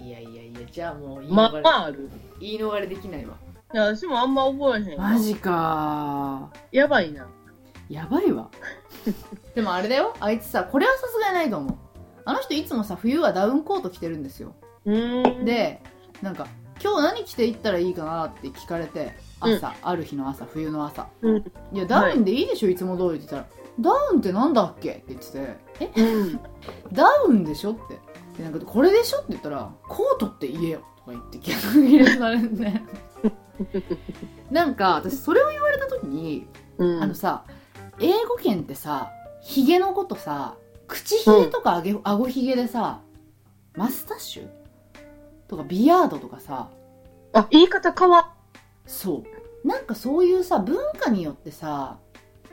[0.07, 2.09] いやいやいやじゃあもう言いま逃れ,、あまあある。
[2.39, 3.35] 言い逃れできないわ。
[3.75, 5.09] いや、私もあんま覚えへんわ。
[5.11, 7.27] マジかやばいな。
[7.89, 8.49] やばいわ
[9.57, 10.15] でもあれだよ。
[10.21, 11.75] あいつさこれはさすがにないと思う。
[12.25, 14.55] あの人いつもさ冬はダウンコート着てるんですよ。
[14.85, 15.83] うーん。、で
[16.23, 16.47] なんか
[16.81, 21.09] 今日何着ていったらいいかなって聞かれて朝、ある日の朝冬の朝。
[21.23, 21.37] うん。
[21.73, 23.67] いやダウンでいいでしょ、い、つも通りって言ったら。
[23.79, 25.93] ダウンってなんだっけって言ってて。
[25.97, 26.03] え？
[26.03, 26.41] うん。
[26.93, 27.99] ダウンでしょって
[28.37, 32.85] でなんかこれでしょって言ったらコートって言えよとか言って逆切れされんね
[34.51, 36.47] なんか私それを言われた時に
[36.79, 37.03] うん。
[37.03, 37.45] あのさ
[38.01, 43.01] 英語圏ってさヒゲのことさ口ひげとかあげ、顎ひげでさ
[43.75, 44.49] マスタッシュ？
[45.49, 46.69] とかビヤードとかさ。
[47.33, 48.33] あ、言い方変わ
[48.87, 49.23] そ
[49.65, 49.69] う。
[49.69, 51.99] なんかそういうさ文化によってさ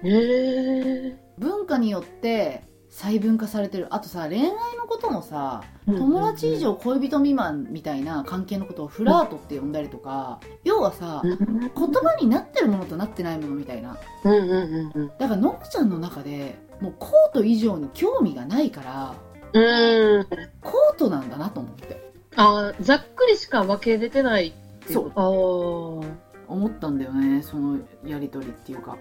[0.04, 1.18] へえ。
[1.38, 2.64] 文化によって
[2.96, 4.44] 細分化されてるあとさ恋愛
[4.78, 15.08] のこともさ友達以上恋人未満みたいな関係のことをフラートって呼んだりとか要はさ言葉になってるものとなってないものみたいなうんうんうん。
[15.18, 19.16] だからのぶちゃんの中でもうコート以上に興味がないから
[19.54, 20.28] うーん。
[20.62, 24.54] コートなんだなと思ってあーざっくりしか分けれてないっ
[24.86, 26.04] ていうこ
[26.48, 26.54] と？
[26.54, 28.98] 思ったんだよねそのやり取りっていうか。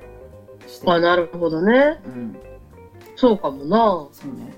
[0.86, 2.00] あ、なるほどね。
[2.06, 2.36] うん
[3.22, 4.08] そうかもな。
[4.12, 4.52] そうね。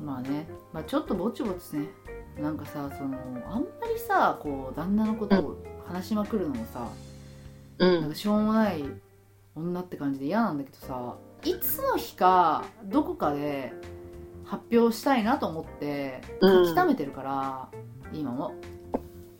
[0.00, 1.88] まあね、まあ、ちょっとぼちぼちね。
[2.40, 3.18] なんかさその
[3.50, 5.56] あんまりさこう旦那のことを
[5.88, 6.86] 話しまくるのもさ、
[7.78, 8.00] うん。
[8.02, 8.84] なんかしょうもない
[9.56, 13.72] 女って感じで嫌なんだけどさいつの日かどこかで
[14.44, 17.68] 発表したいなと思ってうん書き溜めてるから、
[18.12, 18.54] 今も。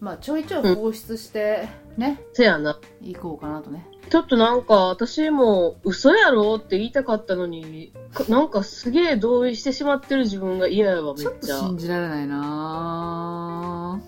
[0.00, 2.80] まあちょいちょい放出してね、せやな。
[3.00, 11.58] 行こうかなとねちょっとなんか、私も嘘やろって言いたかったのに、かなんかすげえ同意してしまってる自分が嫌やわ、めちょっっちゃ。
[11.58, 14.00] と信じられないな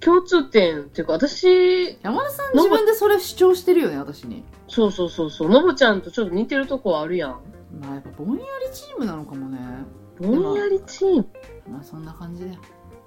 [0.00, 7.40] 共通点っていうか、私、山田さん自分でそれ主張してるよね私にそうそうそうそう、のぼちゃんとちょっと似てるとこあるやん。
[7.80, 9.58] まあやっぱぼんやりチームなのかもね
[10.20, 11.26] ぼんやりチーム？
[11.70, 12.58] まあそんな感じだよ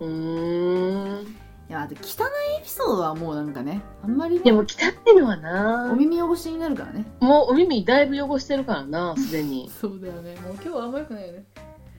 [0.02, 1.36] うーん。
[1.70, 7.06] いやあと汚いエピソードはもうなんかねあんまりねでも汚いのはおな耳汚しになるからね。
[7.20, 9.70] もうお耳だいぶ汚してるからな、 すでに。
[9.70, 10.36] そうだよね。
[10.42, 11.46] もう今日はあんまよくないよね。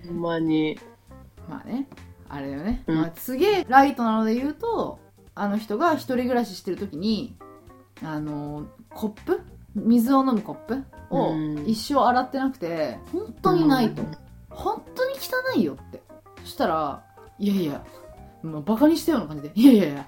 [0.09, 0.77] ほんまに。
[1.49, 1.89] まあね
[2.29, 2.97] あれだよね、うん。
[2.97, 4.99] まあ、すげえライトなので言うと
[5.37, 7.37] あの人が一人暮らししてる時に
[8.03, 9.41] あのコップ？
[9.77, 10.85] 水を飲むコップ？
[11.11, 11.65] をうん。
[11.69, 14.09] 一生洗ってなくて本当にないと、うん。
[14.51, 16.03] 本当に汚いよって。
[16.43, 17.05] そしたら
[17.39, 17.85] いやいや
[18.43, 19.53] もうバカにしたような感じで。
[19.55, 20.07] いやいやいや。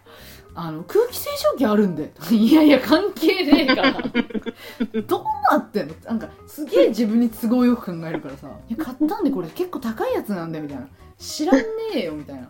[0.55, 2.13] あの空気清浄機あるんで。
[2.31, 3.93] いやいや関係ねえから。
[5.07, 5.95] どうなってんの？
[6.05, 8.49] なんかすげえ自分に都合よく考えるからさ。
[8.69, 9.49] いや買ったんでこれ。
[9.49, 10.89] 結構高いやつなんだよみたいな。
[11.19, 11.63] 知らんね
[11.95, 12.49] えよみたいな。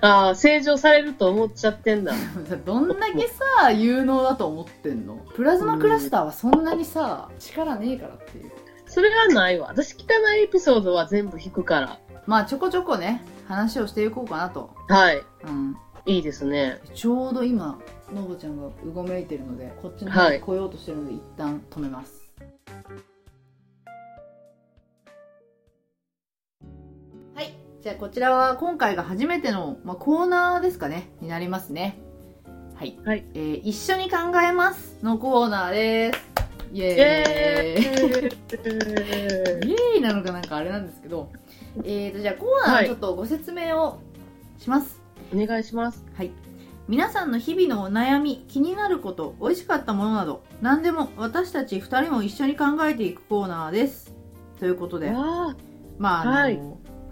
[0.00, 2.14] ああ、正常されると思っちゃってんだ。
[2.64, 3.28] どんだけ
[3.60, 5.16] さ有能だと思ってんの？
[5.34, 8.49] プラズマクラスターはそんなにさ力ねえからっていう
[8.90, 9.68] それがないわ。
[9.68, 10.00] 私、汚
[10.36, 12.00] いエピソードは全部引くから。
[12.26, 15.22] まあちょこちょこね話をしていこうかなと、はい。
[15.44, 15.76] うん、
[16.06, 16.80] いいですね。
[16.94, 17.78] ちょうど今
[18.12, 20.40] のぼちゃんがうごめいてるのでこっちの方にはい。
[20.40, 22.32] 来ようとしてるので一旦止めます、
[27.34, 27.54] はい。
[27.80, 31.10] じゃあこちらは今回が初めての、まあ、コーナーですかね。
[31.20, 31.98] になりますね。
[32.74, 33.24] はい、はい。
[33.34, 36.30] えー一緒に考えます」のコーナーです
[36.72, 38.20] イエーイイエー
[39.66, 41.30] イイエーイなのかなんかあれなんですけど
[41.84, 44.00] えーとじゃあコーナーちょっとご説明を
[44.58, 45.00] します、
[45.34, 46.04] お願いします。
[46.14, 46.30] はい。
[46.86, 54.14] 皆さんの日々のお悩み、気になること、美味しかったものなど、何でも私たち2人も一緒に考えていくコーナーです。
[54.58, 55.56] ということで、わ
[55.98, 56.60] まあ、あの、はい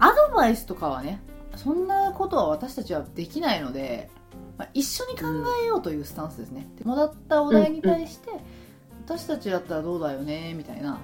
[0.01, 1.21] アドバイスとかはね、
[1.57, 4.11] そんなことは私たちはできないので、
[4.57, 5.27] まあ、一緒に考
[5.62, 6.68] えようというスタンスですね。
[6.77, 8.31] でもらったお題に対して、
[9.09, 11.01] 私たちだったらどうだよね、みたいな。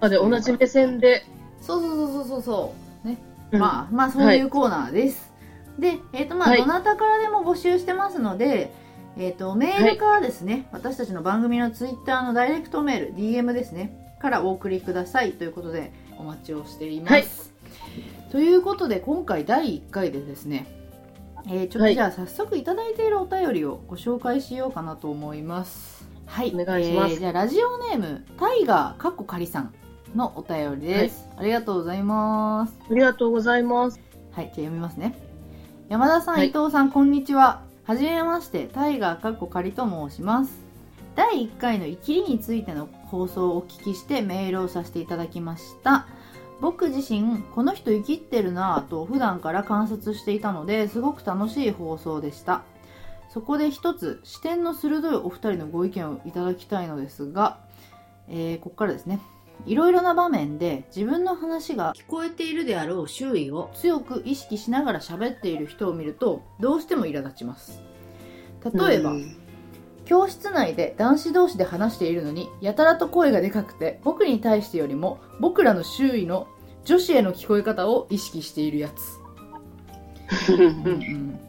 [0.00, 0.08] あ。
[0.08, 1.26] で、同じ目線で。
[1.60, 3.06] そうそうそうそうそうそう。
[3.06, 3.18] ね。
[3.52, 5.30] うんまあ、まあそういうコーナーです。
[5.78, 8.72] で、えっ、とまあ、はいどなたからでも募集してますので、
[9.18, 17.12] えっ、と、メールからですね、私たちの番組のツイッターのダイレクトメール、DM ですね、からお送りくださいということで、お待ちをしています。
[17.12, 17.24] はい
[18.32, 20.66] ということで、今回第1回でですね、
[21.46, 26.03] えーちょっはいとじゃあ早速いただいているお便りをご紹介しようかなと思います。
[26.26, 26.52] はい。
[26.54, 29.74] お願いしますえーじゃあラジオネーム、タイガーかっこかりさん
[30.14, 32.74] のお便りです、ありがとうございます。
[32.90, 34.00] ありがとうございます。
[34.32, 35.16] はい、じゃあ読みますね。
[35.88, 37.62] 山田さん、はい伊藤さん、こんにちは。
[37.84, 40.64] はじめまして、タイガーかっこかりと申します。
[41.14, 46.06] 第1回の生きりについての放送をお聞きしてメールをさせていただきました。
[46.60, 52.62] 僕自身、この人生きってるなぁと普段から観察していたので、すごく楽しい放送でした。
[53.34, 57.58] そこで一つ、視点の鋭いお二人のご意見をいただきたいのですが、
[58.28, 59.18] えー、ここからですね。
[59.66, 67.82] いろいろな場面で自分の話が聞こえているであろう周囲を強く意識しながら喋っている人を見るとどうしても苛立ちます。
[68.72, 69.36] 例えば、うん。
[70.04, 76.46] 教室内で男子同士で話しているのにやたらと声がでかくて僕に対してよりも僕らの周囲の
[76.84, 79.18] 女子への聞こえ方を意識しているやつ。
[80.54, 81.40] うんうん。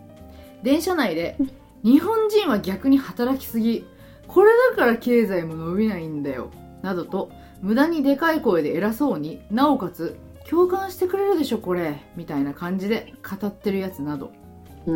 [0.64, 1.38] 電車内で
[1.86, 3.86] 日本人は逆に働きすぎ。
[4.28, 6.50] これだから経済も伸びないんだよ。
[6.82, 10.18] などと無駄にでかい声で偉そうになおかつ
[10.50, 12.02] 共感してくれるでしょこれ。
[12.16, 14.34] みたいな感じで語ってるやつなど。
[14.88, 14.94] う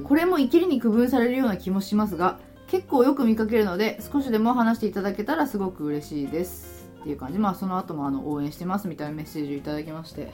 [0.00, 0.02] ん。
[0.02, 6.90] これも生きりに区分されるような気もしますが結構よく見かけるので少しでも話していただけたらすごく嬉しいです。
[7.02, 7.38] っていう感じ。
[7.38, 10.32] まあその後もあの応援してますみたいなメッセージをいただきまして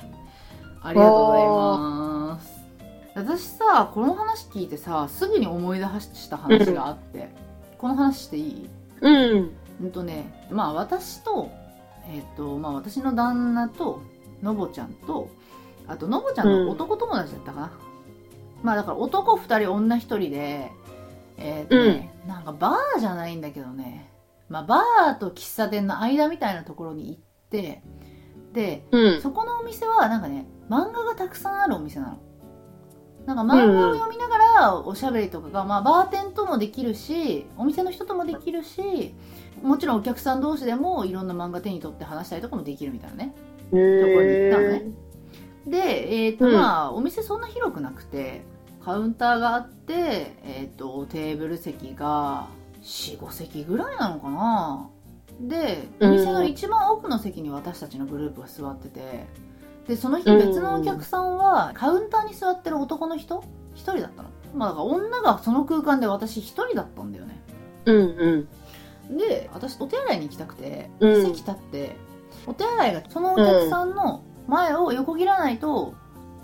[0.82, 2.59] ありがとうございます
[3.14, 7.28] 私さこの話聞いてさすぐに思い出した話があって
[7.78, 8.70] この話していい？
[9.00, 9.50] うん。
[9.82, 11.50] うんとねまあ私と
[12.06, 14.02] えっ、とまあ私の旦那と
[14.42, 15.28] のぼちゃんと
[15.86, 17.72] あとのぼちゃんの男友達だったかな、
[18.62, 20.70] まあだから男2人女1人で
[21.36, 24.10] えっ、とね、なんかバーじゃないんだけどね。
[24.48, 27.20] まあバーと喫茶店の間みたいなところに行っ
[27.50, 27.82] て
[28.52, 29.22] でうん。
[29.22, 32.18] そこのお店はなんかね漫画がたくさんあるお店なの
[33.26, 39.14] なんか漫画を読みながらおしゃべりとかが、まあ、バーテンともできるしお店の人ともできるし
[39.62, 43.34] もちろんお客さん同士でもいろんな漫画手に取って話したりとかもできるみたいなね。
[43.72, 45.10] へところに行ったのね。
[45.66, 46.54] で、えっ、と、うん。
[46.54, 48.42] まあ、お店そんな広くなくて、
[48.84, 52.48] カウンターがあって、えっ、と、テーブル席が
[52.82, 54.88] 4、5席ぐらいなのかな。
[55.40, 59.26] で、お店の一番奥の席に私たちのグループが座ってて、
[59.90, 63.42] で、その日別のお客さんは、カウンターに座ってる男の人？
[63.74, 64.28] 一人だったの。
[64.54, 67.42] まあ、だから女がその空間で私一人だったんだよね。
[67.86, 68.48] うん
[69.08, 69.18] うん。
[69.18, 71.96] で私お手洗いに行きたくて、うん席立って
[72.46, 75.94] お手洗いがそのお客さんの前を横切らないと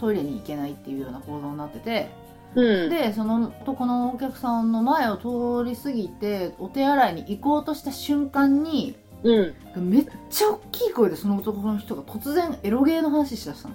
[0.00, 2.10] トイレに行けないっていうような構造になってて
[2.56, 2.90] うん。
[2.90, 9.90] でその男のお客さんの前を通り過ぎてお手洗いに行こうとした瞬間にうん。
[9.90, 13.74] めっちゃ大きい声でその男の人が突然エロゲーの話しだしたの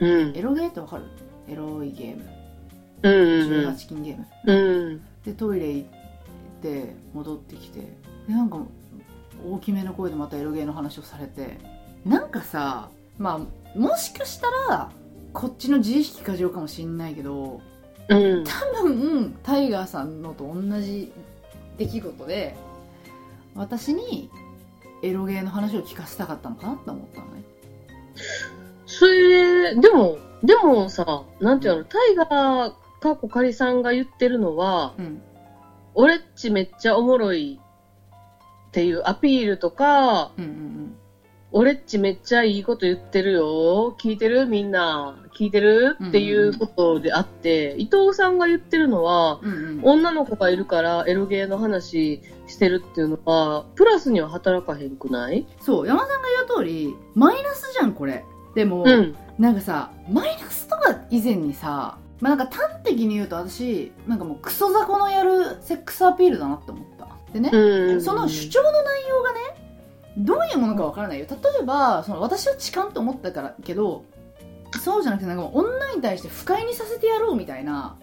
[0.00, 0.36] うん。
[0.36, 1.04] エロゲーってわかる？
[1.48, 2.24] エロいゲーム
[3.02, 3.12] うん。
[3.70, 5.00] 18禁ゲームうん。
[5.24, 5.88] でトイレ行っ
[6.62, 7.80] て戻ってきて
[8.26, 8.58] でなんか
[9.48, 11.58] 大きめの声でまたエロゲーの話をされて
[12.04, 13.40] なんかさま
[13.74, 14.90] あもしかしたら
[15.32, 17.60] こっちの自意識過剰かもしんないけど
[18.08, 18.44] うん。
[18.44, 21.12] 多分タイガーさんのと同じ
[21.76, 22.56] 出来事で
[23.54, 24.30] 私に
[25.02, 27.42] エロゲーの話を聞かせたかったのかなって思ったのね。
[28.86, 35.22] それ、でも、でもさ、なんていうの、タイガー、かっこかりさんが言ってるのは、うん。
[35.94, 37.60] 俺っちめっちゃおもろい
[38.68, 40.97] っていうアピールとか、うんうん
[41.50, 43.96] 俺っちめっちゃいいこと言ってるよ。
[43.98, 44.46] 聞いてる？
[44.46, 45.16] みんな。
[45.34, 45.96] 聞いてる？
[46.08, 55.46] っていうことであって、伊藤さんが言ってるのは、うんうんうん女の子がいるからエロゲーの話してるっていうのは、プラスには働かへんくない？
[55.60, 59.16] そう山さんが言う通りマイナスじゃんこれでも、うん。
[59.38, 68.02] なんかさマイナスとか以前にさまあなんか端的に言うと私なんかもうクソ雑魚のやるセックスアピールだなって思ったでね、うん。
[68.02, 69.38] その主張の内容がね
[70.18, 71.26] どういうものかわからないよ。
[71.30, 74.04] 例えばその私は痴漢と思ったからけど
[74.82, 77.96] そうじゃなくてなんか女に対して不快にさせてやろうみたいな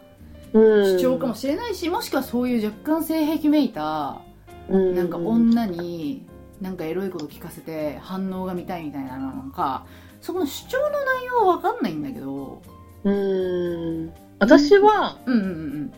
[0.54, 4.21] 主主張かもしれないし、もしくはそういう若干性癖めいた
[4.69, 4.95] うん。
[4.95, 6.25] なんか女に
[6.62, 9.86] なんかエロいこと聞かせて反応が見たいみたいなのか
[10.21, 12.62] そこの主張の内容は分かんないんだけど。
[13.04, 14.13] うん。
[14.39, 15.93] 私は、うんうんうん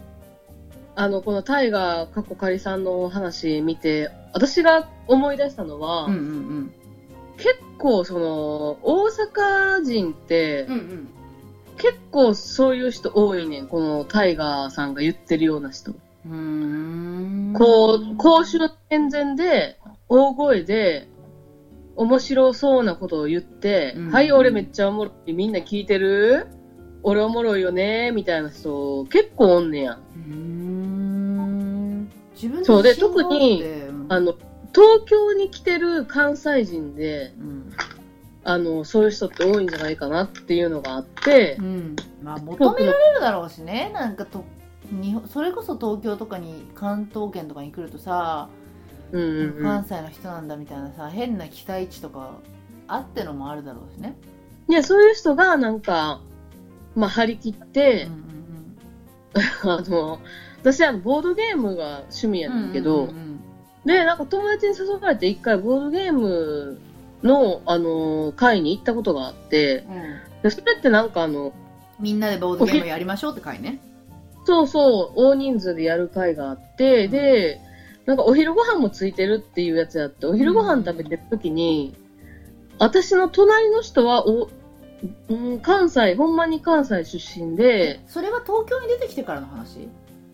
[1.00, 6.24] あの、このタイガー、かっこかりさんの話見て、私が思い出したのは、うんうんう
[6.62, 6.72] ん
[7.38, 11.10] 結構その、大阪人って、うんうん
[11.78, 13.68] 結構そういう人多いねん。
[13.68, 15.92] このタイガーさんが言ってるような人。
[15.92, 19.78] うーんこう、公衆の健全で、
[20.10, 21.08] 大声で、
[21.96, 25.34] 面白そうなことを言って、うんはい、俺めっちゃおもろい。
[25.34, 26.48] みんな聞いてる？
[27.04, 28.10] 俺おもろいよね？
[28.10, 30.00] みたいな人、結構おんねや。
[30.16, 34.34] うーん自分そうで特にうんあの、
[34.74, 37.72] 東京に来てる関西人で、うん。
[38.44, 41.96] あの、そういう人って多いんじゃないかなっていうのがあってう、ん。
[42.24, 43.92] まあ求められるだろうしね。
[43.94, 44.46] なんかと
[45.02, 48.48] 日本それこそ東京とかに関東圏とかに来るとさ、
[49.12, 49.64] うんうんうん。
[49.64, 52.38] 関西の人なんだみたいなさ変な期待値とか
[52.88, 54.16] あってのもあるだろうしね、
[54.70, 56.22] いや、そういう人がなんか、
[56.96, 58.14] まあ、張り切ってうん、
[59.64, 60.20] う んあの、
[60.62, 63.27] 私あの、ボードゲームが趣味やうんねんけど、うんうんうん
[63.88, 66.78] で、なんか友達に誘われて一回ボードゲーム
[67.24, 70.42] の、あの、会に行ったことがあって、うん。
[70.44, 71.54] でそれってなんかあの、
[71.98, 73.80] みんなでボードゲームやりましょうって回ね。
[74.46, 77.62] そうそう、大人数でやる会があって、で、
[78.06, 81.96] なんかお昼ご飯もついてるっていうやつやって、お昼ご飯食べてる時に、
[82.80, 84.50] 私の隣の人は、お、
[85.30, 89.88] うん、関西、ほんまに関西出身で、それは東京に出てきてからの話？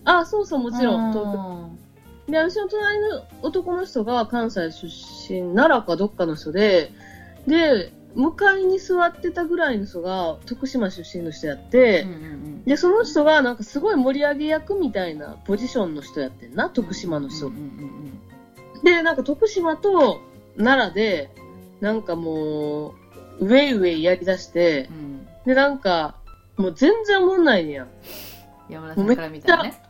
[0.05, 1.39] あ、そうそう、もちろん、東京。
[1.39, 1.82] ん
[2.27, 4.85] で、私の隣の男の人が関西出
[5.33, 6.91] 身、奈良かどっかの人で、
[7.47, 17.47] で、向かいに座ってたぐらいの人が徳島出身の人やって、うんうんで、その人がなんかすごい盛り上げ役みたいなポジションの人やってんな、徳島の人。
[17.47, 18.19] うんうんうん
[18.83, 20.19] で、なんか徳島と
[20.57, 21.29] 奈良で、
[21.79, 22.89] なんかも
[23.39, 26.17] う、ウェイウェイやりだしてう、んで、なんか、
[26.57, 27.87] もう全然おもんないねやん。
[28.69, 29.82] 山田さんから見たらね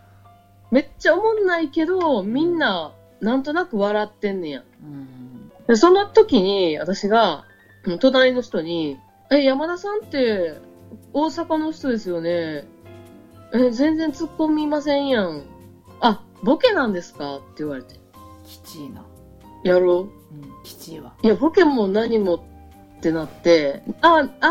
[0.73, 4.63] めっちゃおもんないけど、みんな、なんとなく笑ってんねや。
[5.67, 7.45] で、その時に、私が、
[7.85, 8.97] うん隣の人に、
[9.29, 10.57] え、山田さんって、
[11.13, 12.65] 大阪の人ですよね。
[13.53, 15.43] え、全然突っ込みませんやん。
[15.99, 17.37] あ、ボケなんですか？
[17.37, 17.95] って言われて。
[18.45, 19.05] きちいな。
[19.63, 20.03] やろう。
[20.05, 20.09] ん
[20.63, 21.13] きちいわ。
[21.21, 22.39] ういや、ボケも何もっ
[23.01, 24.49] てなって、あ、あ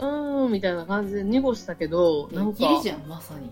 [0.00, 0.04] ー、
[0.42, 3.46] うーん、みたいな感じで濁したけど、なんか、きりじゃんまさに。
[3.46, 3.50] い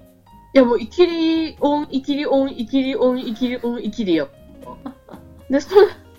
[0.56, 4.28] や、もう、いきり、オン、いきり、オン、いきり、オン、いきり、オン、いきりや。
[5.50, 5.70] で、そ、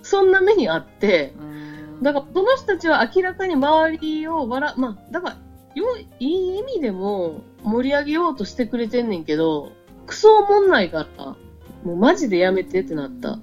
[0.02, 1.58] そんな目にあって、うん
[2.02, 5.38] だから、この人たちは明らかに周りを笑、まあ、だから、
[5.76, 9.72] よいい意味でも盛り上げようとしてくれてんねんけど、
[10.06, 11.36] クソおもんないから、
[11.84, 13.40] もうマジでやめてってなった。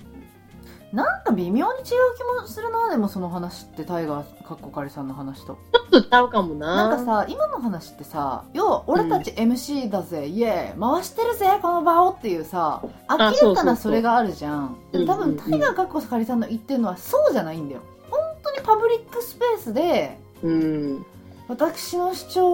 [0.94, 5.58] なんか微妙に違う気もするなでもその話ってタイガーかっこかりさんの話と。
[5.72, 6.88] ちょっとちゃうかもな。
[6.88, 12.80] なんかさ今の話ってさ要は俺たち MC だぜ、イエーイ回してるぜこの場をっていうさ
[13.10, 14.76] 明らかなそれがあるじゃん。
[14.92, 15.34] でも多分うんう。
[15.34, 17.82] んうんタイガーかっこかりさんの言ってるのはそうじゃないんだよ。
[18.08, 21.06] 本当にパブリックスペースでうん。
[21.48, 22.46] 私の主張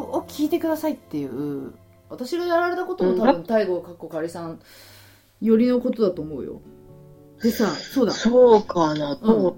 [0.00, 1.72] を聞いてくださいっていう
[2.08, 4.60] 私がやられたことも多分タイガーかっこかりさん
[5.40, 6.60] よりのことだと思うよ
[7.42, 9.56] でさそうだそうかな、うんと。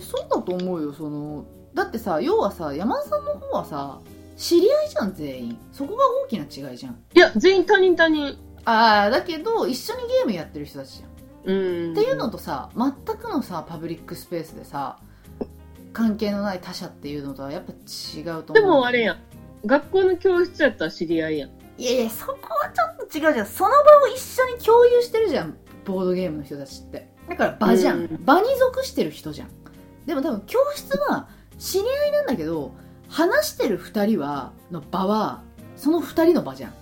[0.00, 1.44] そうだと思うよその
[1.74, 4.00] だってさ要はさ山田さんの方はさ
[4.36, 8.36] 知り合いじゃん全員そこが大きな違いじゃんいや、全員他人他人。
[8.64, 11.92] ああだけど一緒にゲームやってる人たちじゃん、うん。
[11.92, 14.98] っていうのとさ全くのさパブリックスペースでさ
[15.92, 19.18] 関係のない他者っていうのとはやっぱ違うと思うでもあれやん。
[19.64, 21.50] 学校の教室やったら知り合いやん。
[21.78, 25.56] いやいやそこはちょっと違うじゃんその場を一緒に共有してるじゃん
[25.86, 27.08] ボードゲームの人たちって。
[27.28, 28.24] だから場じゃん、うん。
[28.24, 29.48] 場に属してる人じゃん。
[30.04, 31.28] でも多分教室は
[31.58, 32.72] 知り合いなんだけど
[33.08, 35.42] 話してる2人はの場は
[35.76, 36.74] その2人の場じゃん。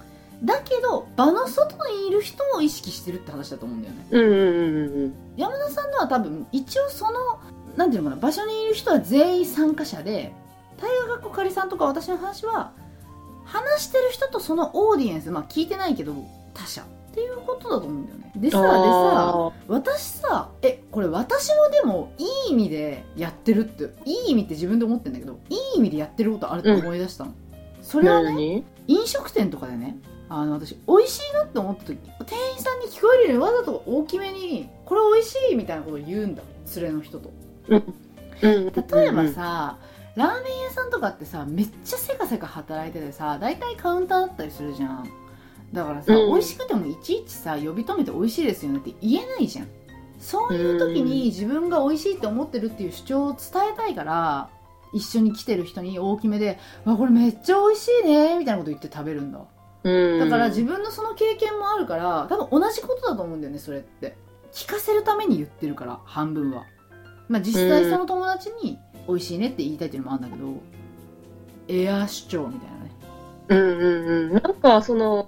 [0.44, 4.06] だけど場の外にいる人を意識してるって話だと思うんだよね。
[4.10, 5.14] うんうんうんうん。
[5.36, 7.40] 山田さんのは多分一応その
[7.76, 10.32] なんていうのかな場所にいる人は全員参加者で
[10.76, 12.72] 大河学校かりさんとか私の話は
[13.44, 16.14] 話してる人とそのオーディエンスまあ聞いてないけど
[16.52, 16.84] 他者
[17.14, 18.32] っていうことだと思うんだよね。
[18.34, 27.32] でさでさあ私さえこれ私もでもいい意味でやってるっていい意味って自分で思ってんだけどいい意味でやってることあるって思い出したの、
[27.82, 28.64] そーれはね何？
[28.88, 29.96] 飲食店とかでね
[30.28, 31.96] あの私美味しいなって思った時
[32.26, 36.42] 店員さんに聞こえるようにわざと大きめに「これ美味しい」みたいなことを言うんだ
[36.74, 37.30] 連れの人と。
[37.68, 37.94] うん。
[38.42, 39.78] 例えばさ、
[40.16, 45.08] ラーメン屋さんとかってさめっちゃせかせか働いててさ大体カウンターだったりするじゃん
[45.72, 46.32] だからさ、うん。
[46.32, 49.68] 美味しくてもいちいちさ呼び止めて美味しいですよねって言えないじゃん。
[50.18, 53.40] そういう時に自分が美味しいって思ってるっていう主張を伝
[53.74, 54.48] えたいから
[54.94, 59.40] 一緒に来てる人に大きめで「わこれめっちゃ美味しいね」みたいなこと言って食べるんだ。
[59.82, 60.20] うん。
[60.20, 64.16] だから自分のその経験もあるから多分同じことだと思うんだよねそれって。
[64.52, 66.64] 聞かせるために言ってるから半分は。
[67.28, 70.54] まあ実際その友達に美味しいねって言いたいっていうのもあるんだけど
[71.68, 72.83] エア主張みたいなね
[73.48, 74.32] うんうんうん。
[74.32, 75.26] なんか、その、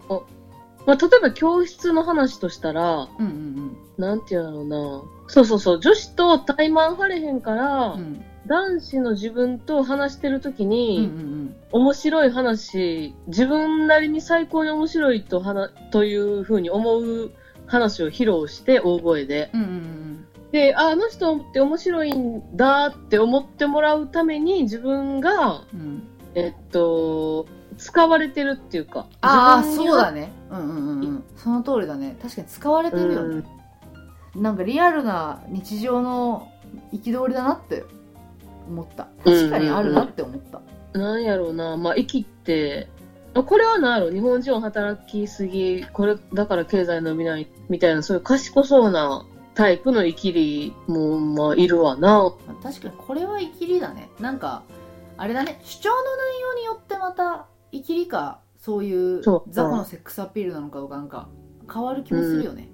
[0.86, 5.02] まあ、例えば教室の話としたら、うんうんなんていうんだろうな。
[5.26, 5.80] そうそうそう。
[5.80, 17.32] 女子と対マン張れへんから、うんうん男子の自分と話してる時うんに、うん面白い話、自分なりに最高に面白いと話というふうに思う
[17.66, 19.50] 話を披露して、大声で。
[19.52, 20.06] うんうんうん
[20.52, 26.02] で、ああの人って面白いんだって思ってもらうために、自分が、うんうん
[26.36, 27.46] えっと、
[27.78, 29.06] 使われてるっていうか。
[29.20, 30.32] ああそうだね。
[30.50, 31.24] うんうんうんうん。
[31.36, 32.16] その通りだね。
[32.22, 33.44] 確かに使われてるよね、
[34.34, 36.50] なんかリアルな日常の
[36.92, 37.84] 憤りだなって
[38.68, 39.08] 思った。
[39.24, 40.60] 確かにあるなって思った、
[40.98, 42.88] なんやろうな、まあ、生きって、
[43.34, 49.24] あこれは何やろ日本人は働きすぎ、これだから経済伸びないみたいな、そういう賢そうな
[49.54, 52.34] タイプの生きりも、まあ、いるわな。
[52.46, 54.10] まあ確かにこれはイキリだね。
[54.20, 54.62] なんか
[55.16, 55.60] あれだね。
[55.64, 59.50] 主張の内容によってまたイキリかそういうそう。
[59.50, 61.28] 雑魚のセックスアピールなのかどうかなんか
[61.72, 62.68] 変わる気もするよね、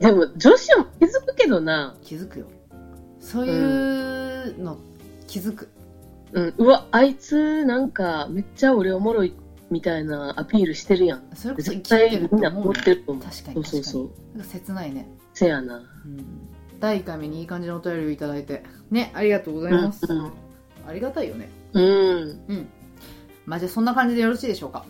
[0.00, 2.46] でも、女子も気づくけどな、気づくよ。
[3.20, 4.78] そういうの
[5.26, 5.68] 気づく。
[6.32, 9.34] うん、うわ、あいつ、なんか、めっちゃ俺おもろい
[9.70, 11.22] みたいなアピールしてるやん。
[11.34, 13.24] それこそ生絶対みんな思ってると思う。
[13.24, 13.92] 確かそうに確かにそう。
[13.92, 14.00] そ
[14.34, 14.38] う。
[14.38, 15.76] なんか切ないね、せやな。
[15.76, 16.24] うん、
[16.80, 18.62] 第1回目にいい感じのお便りをいただいて。
[18.90, 20.32] ねありがとうございます、うん。
[20.86, 21.48] ありがたいよね。
[21.72, 21.84] うん。
[22.48, 22.68] うん
[23.48, 24.84] まあじゃあそんな感じでよろしいでしょうか？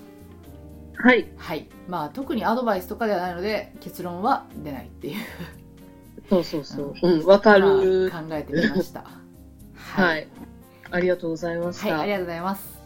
[0.97, 1.29] はい。
[1.37, 5.17] はいまあ特にアドバイスとかではないので結論は出ないっていう
[6.29, 6.95] そうそうそう。
[7.01, 8.11] うん、わかる。
[8.13, 9.05] まあ考えてみました
[9.75, 10.27] はい。
[10.91, 11.95] ありがとうございました。
[11.95, 12.79] はい、ありがとうございます。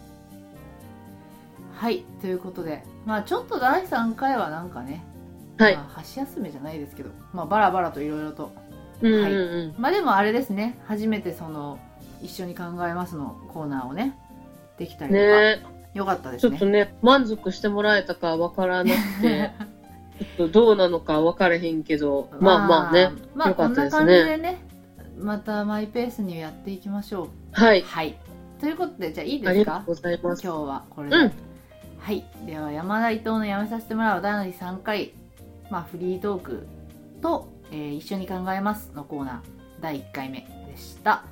[1.74, 5.04] はい、ということで、まあちょっと第3回はなんかね、
[5.58, 5.76] はい。
[5.76, 8.52] まあ、箸休めじゃないですけど、まあバラバラといろいろと。
[9.00, 9.74] うんうんはいうん。
[9.78, 11.78] まあでもあれですね、初めてその、
[12.20, 14.16] 一緒に考えますのコーナーをね、
[14.78, 15.62] できたりとか、ね
[15.94, 16.66] よかったですねちょっと。
[16.66, 19.50] ね、満足してもらえたかわからなくて、
[20.36, 23.10] ちょっとどうなのかわからへんけど、まあまあね。。
[23.34, 24.58] まあよかったですねこんな感じでね、
[25.18, 27.28] またマイペースにやっていきましょう。
[27.52, 27.82] はい。
[27.82, 28.16] はい。
[28.58, 29.50] ということで、じゃあいいですか？
[29.50, 30.42] ありがとうございます。
[30.42, 31.32] 今日はこれで、うん
[31.98, 35.12] はいでは山田伊藤のやめさせてもらう第3回、
[35.70, 36.66] まあ、フリートーク
[37.20, 39.38] と、えー一緒に考えますのコーナー
[39.80, 41.22] 第1回目でした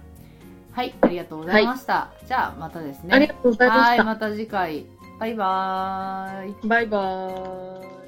[0.73, 2.11] はい、ありがとうございました。
[2.27, 3.15] じゃあ、またですね。
[3.15, 4.05] ありがとうございまはい、した。
[4.05, 4.87] また次回。
[5.19, 6.69] バイバーイ。
[6.69, 8.00] バイバーイ。